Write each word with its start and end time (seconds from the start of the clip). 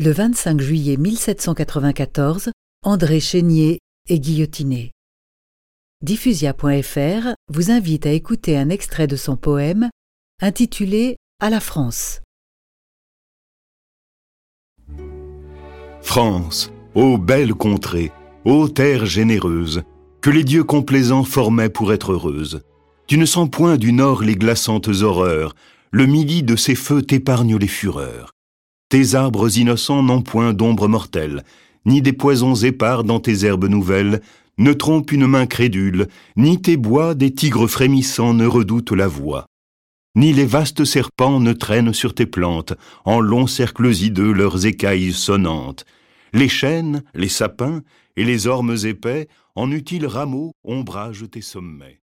Le 0.00 0.12
25 0.12 0.60
juillet 0.60 0.96
1794, 0.96 2.52
André 2.84 3.18
Chénier 3.18 3.80
est 4.08 4.20
guillotiné. 4.20 4.92
Diffusia.fr 6.02 7.34
vous 7.52 7.72
invite 7.72 8.06
à 8.06 8.12
écouter 8.12 8.56
un 8.56 8.68
extrait 8.68 9.08
de 9.08 9.16
son 9.16 9.36
poème 9.36 9.90
intitulé 10.40 11.16
À 11.40 11.50
la 11.50 11.58
France. 11.58 12.20
France, 16.00 16.70
ô 16.94 17.18
belle 17.18 17.54
contrée, 17.54 18.12
ô 18.44 18.68
terre 18.68 19.04
généreuse, 19.04 19.82
que 20.20 20.30
les 20.30 20.44
dieux 20.44 20.62
complaisants 20.62 21.24
formaient 21.24 21.70
pour 21.70 21.92
être 21.92 22.12
heureuse. 22.12 22.62
Tu 23.08 23.18
ne 23.18 23.26
sens 23.26 23.50
point 23.50 23.76
du 23.76 23.92
nord 23.92 24.22
les 24.22 24.36
glaçantes 24.36 24.86
horreurs, 25.02 25.56
le 25.90 26.06
midi 26.06 26.44
de 26.44 26.54
ces 26.54 26.76
feux 26.76 27.02
t'épargne 27.02 27.56
les 27.56 27.66
fureurs. 27.66 28.37
Tes 28.88 29.14
arbres 29.14 29.58
innocents 29.58 30.02
n'ont 30.02 30.22
point 30.22 30.54
d'ombre 30.54 30.88
mortelle, 30.88 31.44
ni 31.84 32.00
des 32.00 32.14
poisons 32.14 32.54
épars 32.54 33.04
dans 33.04 33.20
tes 33.20 33.44
herbes 33.44 33.68
nouvelles, 33.68 34.22
ne 34.56 34.72
trompe 34.72 35.12
une 35.12 35.26
main 35.26 35.46
crédule, 35.46 36.08
ni 36.36 36.60
tes 36.60 36.78
bois 36.78 37.14
des 37.14 37.32
tigres 37.32 37.68
frémissants 37.68 38.32
ne 38.32 38.46
redoutent 38.46 38.92
la 38.92 39.06
voix. 39.06 39.46
Ni 40.16 40.32
les 40.32 40.46
vastes 40.46 40.84
serpents 40.84 41.38
ne 41.38 41.52
traînent 41.52 41.92
sur 41.92 42.14
tes 42.14 42.26
plantes, 42.26 42.72
en 43.04 43.20
longs 43.20 43.46
cercles 43.46 43.92
hideux 43.92 44.32
leurs 44.32 44.64
écailles 44.64 45.12
sonnantes. 45.12 45.84
Les 46.32 46.48
chênes, 46.48 47.04
les 47.14 47.28
sapins 47.28 47.82
et 48.16 48.24
les 48.24 48.46
ormes 48.46 48.76
épais, 48.84 49.28
en 49.54 49.70
utiles 49.70 50.06
rameaux, 50.06 50.52
ombragent 50.64 51.30
tes 51.30 51.42
sommets. 51.42 52.00